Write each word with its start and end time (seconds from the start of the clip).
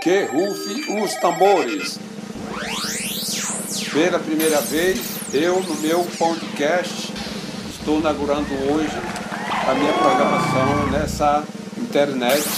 Que 0.00 0.24
rufe 0.24 0.90
os 1.02 1.14
tambores. 1.16 2.00
Pela 3.92 4.18
primeira 4.18 4.58
vez, 4.62 4.98
eu 5.34 5.62
no 5.62 5.74
meu 5.76 6.02
podcast 6.18 7.12
estou 7.68 7.98
inaugurando 7.98 8.48
hoje 8.72 8.96
a 9.68 9.74
minha 9.74 9.92
programação 9.92 10.86
nessa 10.90 11.44
internet. 11.76 12.48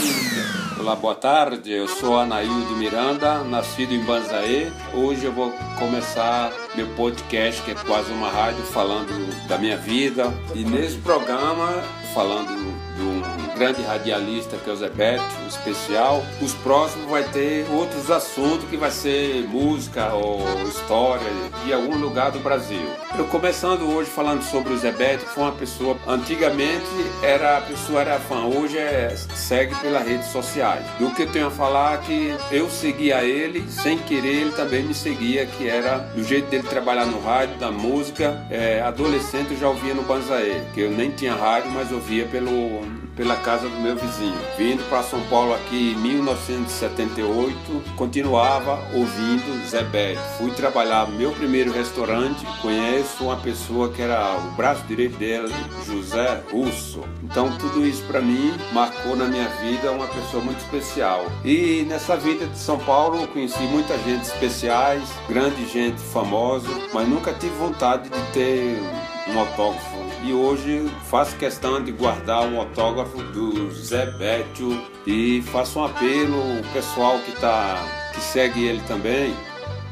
Olá, 0.78 0.94
boa 0.94 1.16
tarde. 1.16 1.72
Eu 1.72 1.88
sou 1.88 2.16
Anaildo 2.16 2.76
Miranda, 2.76 3.42
nascido 3.42 3.92
em 3.92 4.04
Banzaê. 4.04 4.70
Hoje 4.94 5.24
eu 5.24 5.32
vou 5.32 5.52
começar 5.80 6.52
meu 6.74 6.86
podcast, 6.96 7.62
que 7.62 7.70
é 7.70 7.74
quase 7.74 8.10
uma 8.12 8.30
rádio, 8.30 8.62
falando 8.64 9.12
da 9.46 9.58
minha 9.58 9.76
vida. 9.76 10.32
E 10.54 10.64
nesse 10.64 10.96
programa, 10.98 11.82
falando 12.14 12.48
de 12.96 13.02
um 13.02 13.42
grande 13.62 13.82
radialista 13.82 14.56
que 14.56 14.68
é 14.68 14.72
o 14.72 14.76
Zé 14.76 14.88
Beto, 14.88 15.24
especial. 15.48 16.24
Os 16.40 16.52
próximos 16.54 17.08
vai 17.08 17.22
ter 17.22 17.66
outros 17.70 18.10
assuntos 18.10 18.68
que 18.68 18.76
vai 18.76 18.90
ser 18.90 19.46
música 19.48 20.12
ou 20.14 20.42
história 20.66 21.30
de 21.64 21.72
algum 21.72 21.96
lugar 21.96 22.32
do 22.32 22.40
Brasil. 22.40 22.84
Eu 23.16 23.24
começando 23.26 23.82
hoje 23.82 24.10
falando 24.10 24.42
sobre 24.42 24.72
o 24.72 24.78
Zé 24.78 24.90
Beto, 24.90 25.24
que 25.26 25.32
foi 25.32 25.44
uma 25.44 25.52
pessoa 25.52 25.96
antigamente 26.06 26.84
era 27.22 27.58
a 27.58 27.60
pessoa 27.60 28.00
era 28.00 28.18
fã, 28.18 28.46
hoje 28.46 28.78
é 28.78 29.14
segue 29.34 29.74
pelas 29.76 30.06
redes 30.06 30.26
sociais. 30.28 30.84
E 30.98 31.04
o 31.04 31.14
que 31.14 31.22
eu 31.22 31.30
tenho 31.30 31.46
a 31.46 31.50
falar 31.50 31.94
é 31.94 31.98
que 31.98 32.36
eu 32.50 32.68
seguia 32.68 33.22
ele 33.22 33.64
sem 33.70 33.98
querer, 33.98 34.42
ele 34.42 34.52
também 34.52 34.82
me 34.82 34.94
seguia, 34.94 35.46
que 35.46 35.68
era 35.68 35.98
do 35.98 36.24
jeito 36.24 36.48
dele 36.48 36.61
trabalhar 36.68 37.06
no 37.06 37.20
rádio, 37.20 37.56
da 37.58 37.70
música. 37.70 38.46
É, 38.50 38.80
adolescente 38.80 39.52
eu 39.52 39.58
já 39.58 39.68
ouvia 39.68 39.94
no 39.94 40.02
Banzaê, 40.02 40.62
que 40.74 40.80
eu 40.80 40.90
nem 40.90 41.10
tinha 41.10 41.34
rádio, 41.34 41.70
mas 41.70 41.90
ouvia 41.92 42.26
pelo 42.26 42.82
pela 43.16 43.36
casa 43.36 43.68
do 43.68 43.80
meu 43.80 43.96
vizinho. 43.96 44.38
Vindo 44.56 44.82
para 44.88 45.02
São 45.02 45.20
Paulo 45.28 45.54
aqui 45.54 45.92
em 45.92 45.96
1978, 45.96 47.94
continuava 47.96 48.78
ouvindo 48.94 49.68
Zé 49.68 49.82
Beto. 49.82 50.20
Fui 50.38 50.50
trabalhar 50.50 51.06
no 51.08 51.16
meu 51.16 51.32
primeiro 51.32 51.72
restaurante, 51.72 52.44
conheço 52.60 53.24
uma 53.24 53.36
pessoa 53.36 53.90
que 53.90 54.02
era 54.02 54.36
o 54.36 54.50
braço 54.52 54.82
direito 54.84 55.16
dele, 55.18 55.52
José 55.84 56.42
Russo. 56.50 57.04
Então 57.22 57.56
tudo 57.58 57.86
isso 57.86 58.02
para 58.04 58.20
mim 58.20 58.52
marcou 58.72 59.16
na 59.16 59.26
minha 59.26 59.48
vida 59.48 59.90
uma 59.90 60.06
pessoa 60.06 60.42
muito 60.42 60.58
especial. 60.60 61.26
E 61.44 61.84
nessa 61.88 62.16
vida 62.16 62.46
de 62.46 62.58
São 62.58 62.78
Paulo 62.78 63.26
conheci 63.28 63.62
muita 63.64 63.96
gente 63.98 64.24
especiais, 64.24 65.02
grande 65.28 65.66
gente 65.68 66.00
famosa, 66.00 66.68
mas 66.92 67.08
nunca 67.08 67.32
tive 67.32 67.54
vontade 67.56 68.08
de 68.08 68.32
ter 68.32 68.78
um 69.28 69.38
autógrafo 69.38 69.91
e 70.24 70.32
hoje 70.32 70.88
faço 71.10 71.36
questão 71.36 71.82
de 71.82 71.90
guardar 71.92 72.46
um 72.46 72.58
autógrafo 72.60 73.22
do 73.24 73.70
Zé 73.72 74.06
Bétio 74.06 74.80
e 75.06 75.42
faço 75.52 75.80
um 75.80 75.84
apelo 75.84 76.40
ao 76.40 76.72
pessoal 76.72 77.18
que, 77.20 77.32
tá, 77.40 78.10
que 78.14 78.20
segue 78.20 78.64
ele 78.64 78.80
também, 78.86 79.34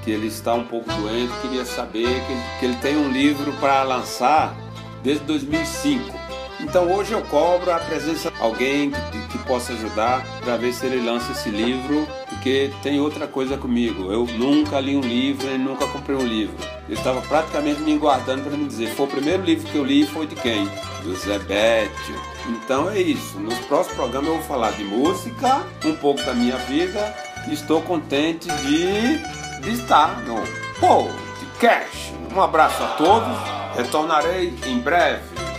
que 0.04 0.10
ele 0.10 0.28
está 0.28 0.54
um 0.54 0.64
pouco 0.64 0.90
doente, 0.92 1.32
queria 1.42 1.64
saber 1.64 2.08
que 2.26 2.60
que 2.60 2.66
ele 2.66 2.76
tem 2.76 2.96
um 2.96 3.10
livro 3.10 3.52
para 3.54 3.82
lançar 3.82 4.54
desde 5.02 5.24
2005. 5.24 6.19
Então 6.62 6.92
hoje 6.92 7.12
eu 7.12 7.22
cobro 7.22 7.72
a 7.72 7.78
presença 7.78 8.30
de 8.30 8.40
alguém 8.40 8.90
que, 8.90 9.28
que 9.28 9.38
possa 9.46 9.72
ajudar 9.72 10.24
para 10.40 10.56
ver 10.56 10.72
se 10.72 10.86
ele 10.86 11.04
lança 11.04 11.32
esse 11.32 11.50
livro, 11.50 12.06
porque 12.28 12.70
tem 12.82 13.00
outra 13.00 13.26
coisa 13.26 13.56
comigo. 13.56 14.12
Eu 14.12 14.26
nunca 14.26 14.78
li 14.78 14.96
um 14.96 15.00
livro 15.00 15.48
e 15.48 15.58
nunca 15.58 15.86
comprei 15.86 16.16
um 16.16 16.26
livro. 16.26 16.56
Eu 16.88 16.94
estava 16.94 17.20
praticamente 17.22 17.80
me 17.80 17.96
guardando 17.96 18.44
para 18.44 18.56
me 18.56 18.66
dizer. 18.66 18.88
Foi 18.90 19.06
o 19.06 19.08
primeiro 19.08 19.42
livro 19.42 19.68
que 19.68 19.76
eu 19.76 19.84
li 19.84 20.06
foi 20.06 20.26
de 20.26 20.36
quem? 20.36 20.68
Do 21.02 21.14
Zé 21.16 21.38
Bétio. 21.38 22.20
Então 22.48 22.90
é 22.90 23.00
isso. 23.00 23.38
Nos 23.38 23.58
próximos 23.60 23.96
programas 23.96 24.28
eu 24.28 24.36
vou 24.36 24.44
falar 24.44 24.72
de 24.72 24.84
música, 24.84 25.62
um 25.84 25.94
pouco 25.94 26.22
da 26.22 26.34
minha 26.34 26.56
vida. 26.56 27.14
Estou 27.50 27.80
contente 27.82 28.48
de, 28.48 29.18
de 29.60 29.70
estar 29.72 30.20
no 30.22 30.42
podcast. 30.78 32.12
Um 32.34 32.40
abraço 32.40 32.82
a 32.82 32.88
todos. 32.88 33.38
Retornarei 33.76 34.52
em 34.66 34.78
breve. 34.78 35.49